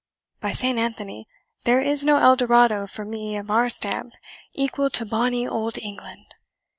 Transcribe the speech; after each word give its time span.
By 0.39 0.53
Saint 0.53 0.79
Anthony, 0.79 1.27
there 1.63 1.79
is 1.79 2.03
no 2.03 2.17
Eldorado 2.17 2.87
for 2.87 3.05
men 3.05 3.35
of 3.35 3.51
our 3.51 3.69
stamp 3.69 4.13
equal 4.51 4.89
to 4.89 5.05
bonny 5.05 5.47
Old 5.47 5.77
England! 5.77 6.25